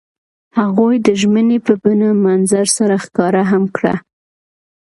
هغوی 0.59 0.95
د 1.05 1.07
ژمنې 1.21 1.57
په 1.65 1.73
بڼه 1.83 2.09
منظر 2.25 2.65
سره 2.77 2.95
ښکاره 3.03 3.43
هم 3.51 3.63
کړه. 3.75 3.95